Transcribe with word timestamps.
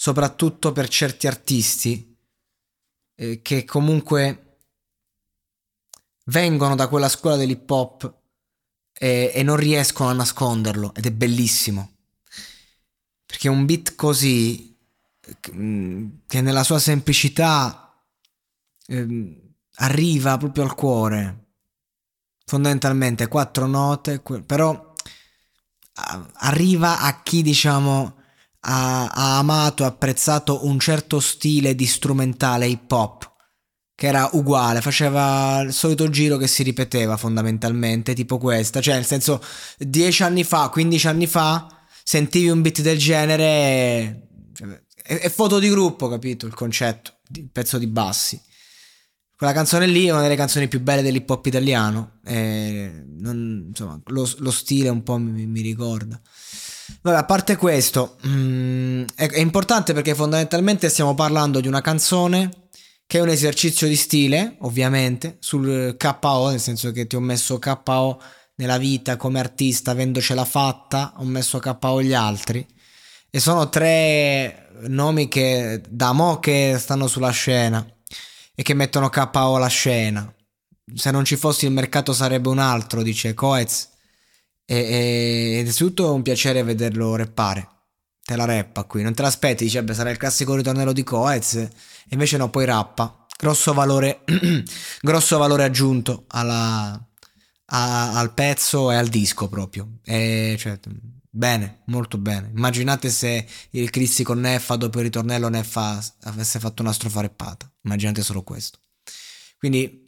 soprattutto 0.00 0.70
per 0.70 0.86
certi 0.86 1.26
artisti 1.26 2.16
eh, 3.16 3.42
che 3.42 3.64
comunque 3.64 4.58
vengono 6.26 6.76
da 6.76 6.86
quella 6.86 7.08
scuola 7.08 7.34
dell'hip 7.34 7.68
hop 7.68 8.14
e, 8.92 9.32
e 9.34 9.42
non 9.42 9.56
riescono 9.56 10.08
a 10.08 10.12
nasconderlo 10.12 10.94
ed 10.94 11.06
è 11.06 11.10
bellissimo. 11.10 11.96
Perché 13.26 13.48
un 13.48 13.66
beat 13.66 13.96
così, 13.96 14.78
che 15.40 16.40
nella 16.40 16.62
sua 16.62 16.78
semplicità 16.78 18.00
eh, 18.86 19.52
arriva 19.78 20.38
proprio 20.38 20.62
al 20.62 20.76
cuore, 20.76 21.46
fondamentalmente 22.44 23.26
quattro 23.26 23.66
note, 23.66 24.22
però 24.46 24.92
arriva 26.34 27.00
a 27.00 27.20
chi 27.20 27.42
diciamo 27.42 28.17
ha, 28.60 29.06
ha 29.06 29.38
amato, 29.38 29.84
apprezzato 29.84 30.66
un 30.66 30.78
certo 30.78 31.20
stile 31.20 31.74
di 31.74 31.86
strumentale 31.86 32.66
hip 32.66 32.90
hop 32.90 33.36
che 33.94 34.06
era 34.06 34.28
uguale, 34.34 34.80
faceva 34.80 35.60
il 35.60 35.72
solito 35.72 36.08
giro 36.08 36.36
che 36.36 36.46
si 36.46 36.62
ripeteva 36.62 37.16
fondamentalmente, 37.16 38.14
tipo 38.14 38.38
questa, 38.38 38.80
cioè 38.80 38.94
nel 38.94 39.04
senso 39.04 39.42
10 39.78 40.22
anni 40.22 40.44
fa, 40.44 40.68
15 40.68 41.08
anni 41.08 41.26
fa 41.26 41.66
sentivi 42.04 42.48
un 42.48 42.62
beat 42.62 42.80
del 42.80 42.96
genere 42.96 44.28
cioè, 44.54 44.82
è, 45.08 45.18
è, 45.20 45.28
foto 45.30 45.58
di 45.58 45.68
gruppo, 45.70 46.08
capito? 46.08 46.46
Il 46.46 46.54
concetto, 46.54 47.20
il 47.34 47.48
pezzo 47.50 47.78
di 47.78 47.86
bassi. 47.86 48.40
Quella 49.34 49.52
canzone 49.52 49.86
lì 49.86 50.06
è 50.06 50.10
una 50.10 50.22
delle 50.22 50.36
canzoni 50.36 50.68
più 50.68 50.80
belle 50.80 51.00
dell'hip 51.00 51.30
hop 51.30 51.46
italiano. 51.46 52.18
Non, 52.24 53.66
insomma, 53.68 54.00
lo, 54.06 54.28
lo, 54.38 54.50
stile 54.50 54.88
un 54.88 55.02
po' 55.02 55.16
mi, 55.16 55.46
mi 55.46 55.60
ricorda. 55.60 56.20
Vabbè, 57.02 57.16
a 57.16 57.24
parte 57.24 57.56
questo, 57.56 58.16
mh, 58.22 58.28
mm, 58.28 59.04
è, 59.14 59.28
è 59.30 59.38
importante 59.40 59.92
perché 59.92 60.14
fondamentalmente 60.14 60.88
stiamo 60.88 61.14
parlando 61.14 61.60
di 61.60 61.68
una 61.68 61.80
canzone 61.80 62.68
che 63.06 63.18
è 63.18 63.22
un 63.22 63.28
esercizio 63.28 63.88
di 63.88 63.96
stile, 63.96 64.56
ovviamente, 64.60 65.38
sul 65.40 65.96
KO, 65.96 66.50
nel 66.50 66.60
senso 66.60 66.92
che 66.92 67.06
ti 67.06 67.16
ho 67.16 67.20
messo 67.20 67.58
KO 67.58 68.20
nella 68.56 68.76
vita 68.76 69.16
come 69.16 69.38
artista, 69.38 69.92
avendocela 69.92 70.44
fatta, 70.44 71.14
ho 71.16 71.24
messo 71.24 71.58
KO 71.58 72.02
gli 72.02 72.12
altri. 72.12 72.66
E 73.30 73.40
sono 73.40 73.68
tre 73.70 74.68
nomi 74.88 75.28
che 75.28 75.80
da 75.88 76.12
mo' 76.12 76.38
che 76.38 76.76
stanno 76.78 77.06
sulla 77.06 77.30
scena 77.30 77.84
e 78.54 78.62
che 78.62 78.74
mettono 78.74 79.08
KO 79.08 79.56
la 79.56 79.68
scena. 79.68 80.30
Se 80.94 81.10
non 81.10 81.24
ci 81.24 81.36
fosse 81.36 81.66
il 81.66 81.72
mercato 81.72 82.12
sarebbe 82.12 82.48
un 82.48 82.58
altro, 82.58 83.02
dice 83.02 83.32
Coez. 83.32 83.88
E, 84.70 85.60
ed 85.60 85.66
è 85.66 85.72
tutto 85.72 86.12
un 86.12 86.20
piacere 86.20 86.62
vederlo 86.62 87.16
reppare. 87.16 87.66
Te 88.22 88.36
la 88.36 88.44
reppa 88.44 88.84
qui, 88.84 89.02
non 89.02 89.14
te 89.14 89.22
l'aspetti, 89.22 89.64
dice, 89.64 89.82
beh, 89.82 89.94
sarà 89.94 90.10
il 90.10 90.18
classico 90.18 90.54
ritornello 90.54 90.92
di 90.92 91.02
Coez. 91.02 91.54
E 91.54 91.70
invece 92.10 92.36
no, 92.36 92.50
poi 92.50 92.66
rappa. 92.66 93.24
Grosso 93.38 93.72
valore, 93.72 94.24
grosso 95.00 95.38
valore 95.38 95.64
aggiunto 95.64 96.24
alla, 96.28 97.02
a, 97.66 98.18
al 98.18 98.34
pezzo 98.34 98.90
e 98.90 98.96
al 98.96 99.08
disco 99.08 99.48
proprio. 99.48 100.00
E, 100.04 100.56
cioè, 100.58 100.78
bene, 101.30 101.82
molto 101.86 102.18
bene. 102.18 102.50
Immaginate 102.54 103.08
se 103.08 103.46
il 103.70 103.88
Cristi 103.88 104.22
con 104.22 104.40
Neffa 104.40 104.76
dopo 104.76 104.98
il 104.98 105.04
ritornello 105.04 105.48
Neffa 105.48 106.04
avesse 106.24 106.58
fatto 106.58 106.82
una 106.82 106.92
strofa 106.92 107.22
reppata. 107.22 107.72
Immaginate 107.84 108.22
solo 108.22 108.42
questo. 108.42 108.78
Quindi 109.56 110.07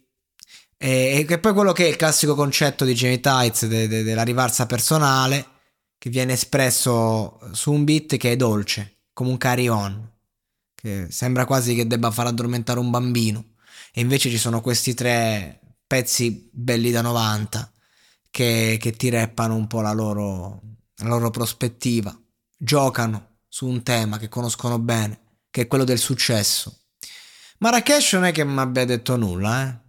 e, 0.83 1.39
poi 1.39 1.53
quello 1.53 1.73
che 1.73 1.85
è 1.85 1.89
il 1.89 1.95
classico 1.95 2.33
concetto 2.33 2.85
di 2.85 2.95
Jamie 2.95 3.19
Tights 3.19 3.67
de, 3.67 3.87
de, 3.87 4.01
della 4.01 4.23
rivalsa 4.23 4.65
personale 4.65 5.45
che 5.99 6.09
viene 6.09 6.33
espresso 6.33 7.39
su 7.51 7.71
un 7.71 7.83
beat 7.83 8.17
che 8.17 8.31
è 8.31 8.35
dolce, 8.35 9.01
come 9.13 9.29
un 9.29 9.37
carry 9.37 9.67
on, 9.67 10.09
che 10.73 11.05
sembra 11.11 11.45
quasi 11.45 11.75
che 11.75 11.85
debba 11.85 12.09
far 12.09 12.25
addormentare 12.25 12.79
un 12.79 12.89
bambino. 12.89 13.53
E 13.93 14.01
invece 14.01 14.31
ci 14.31 14.39
sono 14.39 14.61
questi 14.61 14.95
tre 14.95 15.59
pezzi 15.85 16.49
belli 16.51 16.89
da 16.89 17.01
90 17.01 17.71
che, 18.31 18.79
che 18.81 18.91
ti 18.93 19.09
reppano 19.09 19.53
un 19.53 19.67
po' 19.67 19.81
la 19.81 19.91
loro, 19.91 20.61
la 20.95 21.09
loro 21.09 21.29
prospettiva, 21.29 22.19
giocano 22.57 23.41
su 23.47 23.67
un 23.67 23.83
tema 23.83 24.17
che 24.17 24.29
conoscono 24.29 24.79
bene, 24.79 25.19
che 25.51 25.61
è 25.61 25.67
quello 25.67 25.83
del 25.83 25.99
successo. 25.99 26.75
Marrakesh 27.59 28.13
non 28.13 28.23
è 28.23 28.31
che 28.31 28.43
mi 28.43 28.57
abbia 28.57 28.85
detto 28.85 29.15
nulla, 29.15 29.67
eh? 29.67 29.80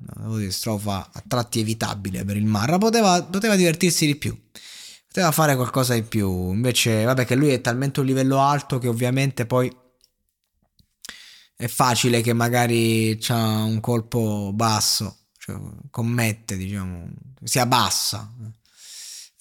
Strofa 0.50 1.10
a 1.12 1.22
tratti 1.26 1.60
evitabile 1.60 2.24
per 2.24 2.36
il 2.36 2.44
Marra, 2.44 2.78
poteva, 2.78 3.22
poteva 3.22 3.56
divertirsi 3.56 4.06
di 4.06 4.16
più. 4.16 4.38
Poteva 5.06 5.30
fare 5.30 5.54
qualcosa 5.56 5.94
di 5.94 6.02
più. 6.02 6.52
Invece, 6.52 7.04
vabbè, 7.04 7.24
che 7.24 7.34
lui 7.34 7.50
è 7.50 7.60
talmente 7.60 8.00
un 8.00 8.06
livello 8.06 8.40
alto 8.40 8.78
che 8.78 8.88
ovviamente 8.88 9.46
poi 9.46 9.74
è 11.56 11.66
facile 11.66 12.22
che 12.22 12.32
magari 12.32 13.16
c'ha 13.20 13.62
un 13.62 13.80
colpo 13.80 14.50
basso 14.52 15.18
cioè, 15.38 15.56
commette, 15.90 16.56
diciamo, 16.56 17.08
si 17.42 17.58
abbassa 17.58 18.32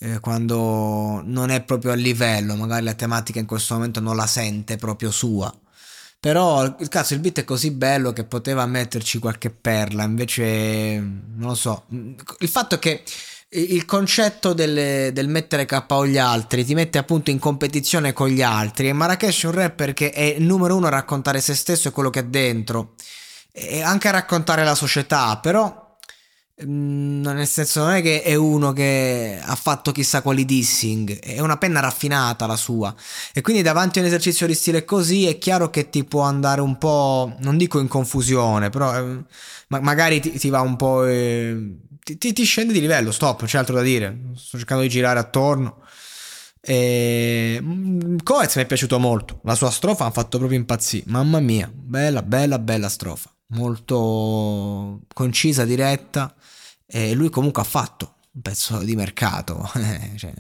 eh, 0.04 0.20
quando 0.20 1.22
non 1.24 1.52
è 1.52 1.62
proprio 1.62 1.92
a 1.92 1.96
livello, 1.96 2.56
magari 2.56 2.84
la 2.84 2.96
tematica 2.96 3.40
in 3.40 3.46
questo 3.46 3.76
momento 3.76 4.00
non 4.00 4.16
la 4.16 4.26
sente 4.26 4.78
proprio 4.78 5.12
sua. 5.12 5.54
Però 6.22 6.64
il 6.64 6.88
cazzo, 6.88 7.16
il 7.16 7.20
beat 7.20 7.40
è 7.40 7.44
così 7.44 7.72
bello 7.72 8.14
che 8.14 8.26
poteva 8.26 8.68
metterci 8.68 9.18
qualche 9.18 9.50
perla, 9.50 10.04
invece 10.04 11.00
non 11.00 11.48
lo 11.48 11.56
so. 11.56 11.86
Il 11.90 12.48
fatto 12.48 12.76
è 12.76 12.80
che 12.80 13.04
il 13.54 13.86
concetto 13.86 14.54
del, 14.54 15.12
del, 15.14 15.28
mettere 15.28 15.66
KO 15.66 16.06
gli 16.06 16.20
altri 16.20 16.64
ti 16.64 16.76
mette 16.76 17.00
appunto 17.00 17.32
in 17.32 17.40
competizione 17.40 18.14
con 18.14 18.28
gli 18.28 18.44
altri 18.44 18.88
e 18.88 18.94
Marrakesh 18.94 19.44
è 19.44 19.48
un 19.48 19.54
rapper 19.54 19.94
che 19.94 20.12
è 20.12 20.36
numero 20.38 20.76
uno 20.76 20.86
a 20.86 20.92
raccontare 20.92 21.42
se 21.42 21.56
stesso 21.56 21.88
e 21.88 21.92
quello 21.92 22.10
che 22.12 22.20
ha 22.20 22.24
dentro 22.24 22.94
e 23.52 23.82
anche 23.82 24.08
a 24.08 24.12
raccontare 24.12 24.64
la 24.64 24.76
società 24.76 25.38
però 25.40 25.91
nel 26.66 27.48
senso 27.48 27.82
non 27.82 27.92
è 27.94 28.02
che 28.02 28.22
è 28.22 28.36
uno 28.36 28.74
che 28.74 29.40
ha 29.42 29.56
fatto 29.56 29.92
chissà 29.92 30.22
quali 30.22 30.46
dissing, 30.46 31.20
è 31.20 31.40
una 31.40 31.58
penna 31.58 31.80
raffinata 31.80 32.46
la 32.46 32.56
sua. 32.56 32.94
E 33.34 33.42
quindi 33.42 33.62
davanti 33.62 34.00
a 34.00 34.02
un 34.02 34.08
esercizio 34.08 34.48
di 34.48 34.54
stile 34.54 34.86
così 34.86 35.28
è 35.28 35.38
chiaro 35.38 35.70
che 35.70 35.90
ti 35.90 36.04
può 36.04 36.22
andare 36.22 36.62
un 36.62 36.78
po', 36.78 37.36
non 37.40 37.58
dico 37.58 37.80
in 37.80 37.88
confusione, 37.88 38.70
però 38.70 38.96
eh, 38.98 39.24
ma- 39.68 39.80
magari 39.82 40.20
ti, 40.20 40.38
ti, 40.38 40.50
va 40.50 40.62
un 40.62 40.76
po'... 40.76 41.06
Eh, 41.06 41.78
ti, 42.04 42.18
ti, 42.18 42.34
ti, 42.34 42.44
scende 42.44 42.74
di 42.74 42.82
livello, 42.82 43.12
stop, 43.12 43.46
c'è 43.46 43.58
altro 43.58 43.76
da 43.76 43.82
dire. 43.82 44.18
Sto 44.36 44.58
cercando 44.58 44.84
di 44.84 44.90
girare 44.90 45.20
attorno. 45.20 45.82
E... 46.62 47.60
Mm, 47.62 48.18
Coez 48.24 48.56
mi 48.56 48.64
è 48.64 48.66
piaciuto 48.66 49.00
molto, 49.00 49.42
la 49.44 49.56
sua 49.56 49.72
strofa 49.72 50.06
ha 50.06 50.12
fatto 50.12 50.38
proprio 50.38 50.60
impazzire, 50.60 51.06
mamma 51.08 51.40
mia, 51.40 51.70
bella, 51.74 52.22
bella, 52.22 52.60
bella 52.60 52.88
strofa, 52.88 53.34
molto 53.52 55.02
concisa, 55.14 55.66
diretta 55.66 56.34
e 56.86 57.14
lui 57.14 57.30
comunque 57.30 57.62
ha 57.62 57.66
fatto 57.66 58.16
un 58.34 58.42
pezzo 58.42 58.80
di 58.80 58.96
mercato, 58.96 59.70
cioè, 60.18 60.34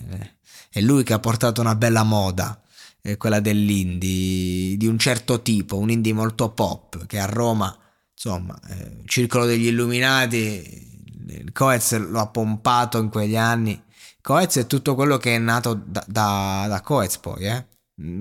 è 0.69 0.81
lui 0.81 1.04
che 1.04 1.13
ha 1.13 1.19
portato 1.19 1.62
una 1.62 1.75
bella 1.75 2.04
moda. 2.04 2.62
eh, 3.02 3.18
quella 3.18 3.40
dell'indie 3.40 4.78
di 4.78 4.88
un 4.88 4.98
certo 5.00 5.42
tipo, 5.42 5.78
un 5.78 5.90
indie 5.90 6.13
molto 6.13 6.52
pop, 6.52 7.06
che 7.08 7.19
a 7.19 7.25
Roma, 7.25 7.75
insomma, 8.13 8.58
eh, 8.69 9.02
Circolo 9.06 9.46
degli 9.46 9.68
Illuminati, 9.68 10.90
il 11.28 11.52
Coez 11.52 11.98
lo 11.98 12.19
ha 12.19 12.28
pompato 12.28 13.00
in 13.00 13.10
quegli 13.10 13.38
anni. 13.38 13.81
Coez 14.22 14.58
è 14.58 14.68
tutto 14.68 14.94
quello 14.96 15.18
che 15.18 15.36
è 15.36 15.40
nato 15.40 15.74
da, 15.74 16.04
da, 16.08 16.66
da 16.68 16.81
Coez 16.81 17.18
poi, 17.18 17.46
eh? 17.46 17.66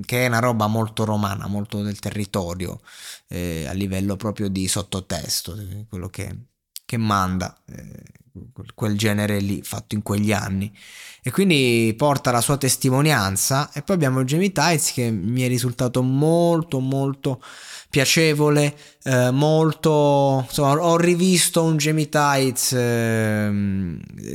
Che 0.05 0.25
è 0.25 0.27
una 0.29 0.39
roba 0.41 0.67
molto 0.67 1.05
romana, 1.05 1.47
molto 1.47 1.83
del 1.83 1.99
territorio, 1.99 2.81
eh, 3.29 3.67
a 3.67 3.73
livello 3.73 4.17
proprio 4.17 4.49
di 4.49 4.69
sottotesto, 4.69 5.57
quello 5.89 6.09
che, 6.09 6.37
che 6.91 6.97
manda 6.97 7.57
eh, 7.69 8.03
quel 8.75 8.99
genere 8.99 9.39
lì 9.39 9.63
fatto 9.63 9.95
in 9.95 10.03
quegli 10.03 10.33
anni. 10.33 10.77
E 11.23 11.31
quindi 11.31 11.95
porta 11.97 12.33
la 12.33 12.41
sua 12.41 12.57
testimonianza 12.57 13.71
e 13.73 13.83
poi 13.83 13.95
abbiamo 13.95 14.25
Jamie 14.25 14.51
Tights 14.51 14.93
che 14.93 15.11
mi 15.11 15.43
è 15.43 15.49
risultato 15.49 16.03
molto 16.03 16.81
molto 16.81 17.43
piacevole 17.91 18.75
eh, 19.03 19.31
molto 19.31 20.45
insomma 20.49 20.83
ho 20.83 20.97
rivisto 20.97 21.63
un 21.63 21.77
Jamie 21.77 22.09
Tights 22.09 22.73
eh, 22.73 23.51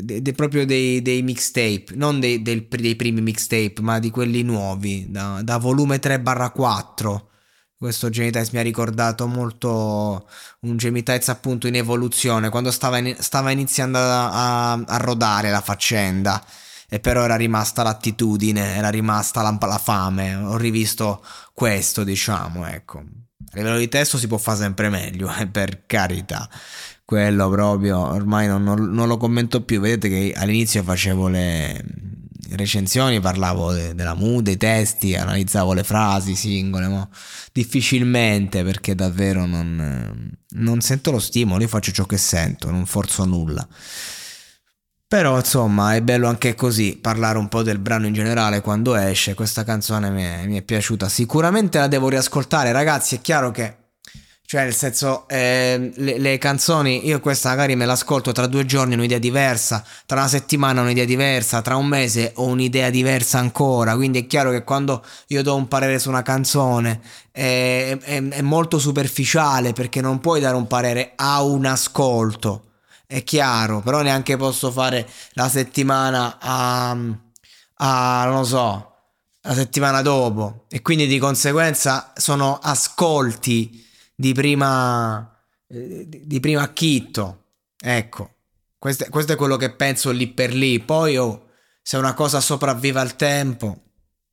de, 0.04 0.22
de, 0.22 0.32
proprio 0.34 0.66
dei, 0.66 1.02
dei 1.02 1.24
mixtape 1.24 1.94
non 1.96 2.20
dei, 2.20 2.44
del, 2.44 2.68
dei 2.68 2.96
primi 2.96 3.22
mixtape 3.22 3.82
ma 3.82 3.98
di 3.98 4.12
quelli 4.12 4.44
nuovi 4.44 5.08
da, 5.10 5.42
da 5.42 5.58
volume 5.58 5.98
3 5.98 6.20
barra 6.20 6.52
4 6.52 7.30
questo 7.78 8.10
Tights 8.10 8.52
mi 8.52 8.60
ha 8.60 8.64
ricordato 8.64 9.28
molto 9.28 10.28
un 10.62 10.78
Tights 10.78 11.30
appunto 11.30 11.68
in 11.68 11.76
evoluzione 11.76 12.50
quando 12.50 12.72
stava, 12.72 12.98
in, 12.98 13.16
stava 13.20 13.52
iniziando 13.52 13.98
a, 13.98 14.72
a, 14.72 14.84
a 14.86 14.98
rodare 14.98 15.52
la 15.52 15.62
faccenda 15.62 16.44
e 16.88 17.00
però 17.00 17.24
era 17.24 17.36
rimasta 17.36 17.84
l'attitudine, 17.84 18.76
era 18.76 18.90
rimasta 18.90 19.42
la, 19.42 19.58
la 19.60 19.78
fame. 19.78 20.36
Ho 20.36 20.58
rivisto 20.58 21.24
questo, 21.54 22.04
diciamo, 22.04 22.66
ecco. 22.68 23.00
A 23.00 23.58
livello 23.58 23.78
di 23.78 23.90
testo 23.90 24.18
si 24.18 24.28
può 24.28 24.38
fare 24.38 24.60
sempre 24.60 24.90
meglio, 24.90 25.34
eh, 25.36 25.48
per 25.48 25.86
carità. 25.86 26.48
Quello 27.04 27.50
proprio, 27.50 28.00
ormai 28.00 28.48
non, 28.48 28.64
non, 28.64 28.92
non, 28.92 29.08
lo 29.08 29.18
commento 29.18 29.64
più. 29.64 29.80
Vedete 29.80 30.10
che 30.10 30.34
all'inizio 30.36 30.84
facevo 30.84 31.28
le 31.28 31.84
recensioni, 32.56 33.20
parlavo 33.20 33.74
de, 33.74 33.96
della 33.96 34.14
mood, 34.14 34.44
dei 34.44 34.58
testi, 34.58 35.16
analizzavo 35.16 35.74
le 35.74 35.84
frasi 35.84 36.36
singole, 36.36 36.88
ma 36.88 37.08
difficilmente 37.52 38.64
perché 38.64 38.96
davvero 38.96 39.46
non, 39.46 40.32
non 40.50 40.82
sento 40.82 41.12
lo 41.12 41.20
stimolo, 41.20 41.62
io 41.62 41.68
faccio 41.68 41.92
ciò 41.92 42.06
che 42.06 42.18
sento, 42.18 42.72
non 42.72 42.86
forzo 42.86 43.26
nulla. 43.26 43.68
Però 45.08 45.38
insomma 45.38 45.96
è 45.96 46.02
bello 46.02 46.28
anche 46.28 46.56
così 46.56 46.98
parlare 47.00 47.38
un 47.38 47.48
po' 47.48 47.62
del 47.62 47.78
brano 47.78 48.08
in 48.08 48.14
generale 48.14 48.62
quando 48.62 48.96
esce. 48.96 49.36
Questa 49.36 49.64
canzone 49.64 50.10
mi 50.10 50.24
è, 50.24 50.46
mi 50.48 50.58
è 50.58 50.62
piaciuta. 50.64 51.08
Sicuramente 51.08 51.78
la 51.78 51.88
devo 51.88 52.10
riascoltare, 52.10 52.72
ragazzi. 52.72 53.16
È 53.16 53.22
chiaro 53.22 53.52
che, 53.52 53.85
cioè, 54.46 54.64
nel 54.64 54.76
senso, 54.76 55.28
eh, 55.28 55.92
le, 55.96 56.20
le, 56.20 56.38
canzoni, 56.38 57.08
io 57.08 57.20
questa 57.20 57.50
magari 57.50 57.76
me 57.76 57.86
l'ascolto 57.86 58.32
tra 58.32 58.46
due 58.46 58.66
giorni 58.66 58.94
un'idea 58.94 59.18
diversa, 59.18 59.84
tra 60.06 60.20
una 60.20 60.28
settimana 60.28 60.82
un'idea 60.82 61.06
diversa, 61.06 61.64
tra 61.64 61.76
un 61.76 61.88
mese 61.88 62.32
ho 62.36 62.46
un'idea 62.46 62.92
diversa 62.92 63.40
ancora. 63.40 63.96
Quindi 63.96 64.20
è 64.20 64.28
chiaro 64.28 64.52
che 64.52 64.64
quando 64.64 65.04
io 65.28 65.42
do 65.42 65.56
un 65.56 65.68
parere 65.68 65.98
su 65.98 66.10
una 66.10 66.22
canzone 66.22 67.02
è, 67.32 67.98
è, 68.00 68.28
è 68.28 68.42
molto 68.42 68.78
superficiale 68.78 69.74
perché 69.74 70.00
non 70.00 70.20
puoi 70.20 70.40
dare 70.40 70.56
un 70.56 70.68
parere 70.68 71.14
a 71.16 71.42
un 71.42 71.66
ascolto 71.66 72.62
è 73.08 73.24
chiaro, 73.24 73.82
però 73.82 74.02
neanche 74.02 74.36
posso 74.36 74.72
fare 74.72 75.08
la 75.34 75.48
settimana 75.48 76.38
a, 76.40 76.90
a 76.90 78.26
non 78.26 78.38
lo 78.38 78.44
so, 78.44 78.94
la 79.42 79.54
settimana 79.54 80.02
dopo 80.02 80.66
e 80.70 80.82
quindi 80.82 81.08
di 81.08 81.20
conseguenza 81.20 82.14
sono 82.16 82.60
ascolti 82.62 83.85
di 84.16 84.34
prima 84.34 85.36
eh, 85.68 86.08
di 86.08 86.40
prima 86.40 86.62
acchitto. 86.62 87.44
Ecco, 87.78 88.36
questo, 88.78 89.06
questo, 89.10 89.34
è 89.34 89.36
quello 89.36 89.58
che 89.58 89.74
penso 89.74 90.12
lì 90.12 90.28
per 90.28 90.54
lì. 90.54 90.80
Poi 90.80 91.18
oh, 91.18 91.50
se 91.82 91.98
una 91.98 92.14
cosa 92.14 92.40
sopravvive 92.40 93.00
al 93.00 93.16
tempo, 93.16 93.85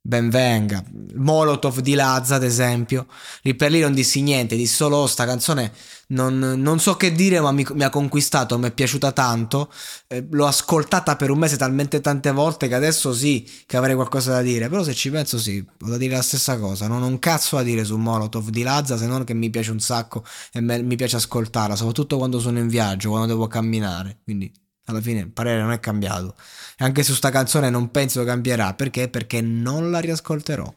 ben 0.05 0.29
venga. 0.29 0.83
Molotov 1.15 1.79
di 1.79 1.93
Lazza, 1.93 2.35
ad 2.35 2.43
esempio, 2.43 3.07
lì 3.41 3.55
per 3.55 3.71
lì 3.71 3.79
non 3.79 3.93
dissi 3.93 4.21
niente, 4.21 4.55
dissi 4.55 4.75
solo 4.75 4.97
oh, 4.97 5.07
sta 5.07 5.25
canzone 5.25 5.71
non, 6.07 6.37
non, 6.37 6.79
so 6.79 6.95
che 6.95 7.11
dire, 7.11 7.39
ma 7.39 7.51
mi, 7.51 7.65
mi, 7.73 7.83
ha 7.83 7.89
conquistato, 7.89 8.57
mi 8.59 8.67
è 8.67 8.71
piaciuta 8.71 9.11
tanto. 9.11 9.71
Eh, 10.07 10.25
l'ho 10.29 10.45
ascoltata 10.45 11.15
per 11.15 11.29
un 11.31 11.39
mese 11.39 11.57
talmente 11.57 12.01
tante 12.01 12.31
volte 12.31 12.67
che 12.67 12.75
adesso 12.75 13.13
sì 13.13 13.49
che 13.65 13.77
avrei 13.77 13.95
qualcosa 13.95 14.31
da 14.31 14.41
dire. 14.41 14.69
Però 14.69 14.83
se 14.83 14.93
ci 14.93 15.09
penso 15.09 15.37
sì, 15.37 15.65
ho 15.81 15.87
da 15.87 15.97
dire 15.97 16.15
la 16.15 16.21
stessa 16.21 16.57
cosa. 16.59 16.87
Non 16.87 17.01
ho 17.01 17.07
un 17.07 17.19
cazzo 17.19 17.55
da 17.55 17.63
dire 17.63 17.83
su 17.83 17.97
Molotov 17.97 18.49
di 18.49 18.63
Lazza, 18.63 18.97
se 18.97 19.07
non 19.07 19.23
che 19.23 19.33
mi 19.33 19.49
piace 19.49 19.71
un 19.71 19.79
sacco 19.79 20.23
e 20.51 20.61
me, 20.61 20.81
mi 20.81 20.95
piace 20.95 21.15
ascoltarla, 21.15 21.75
soprattutto 21.75 22.17
quando 22.17 22.39
sono 22.39 22.59
in 22.59 22.67
viaggio, 22.67 23.09
quando 23.09 23.27
devo 23.27 23.47
camminare. 23.47 24.19
Quindi 24.23 24.51
alla 24.85 25.01
fine 25.01 25.21
il 25.21 25.31
parere 25.31 25.61
non 25.61 25.71
è 25.71 25.79
cambiato. 25.79 26.35
E 26.77 26.83
anche 26.83 27.03
su 27.03 27.13
sta 27.13 27.29
canzone 27.29 27.69
non 27.69 27.91
penso 27.91 28.23
cambierà. 28.23 28.73
Perché? 28.73 29.09
Perché 29.09 29.41
non 29.41 29.91
la 29.91 29.99
riascolterò. 29.99 30.73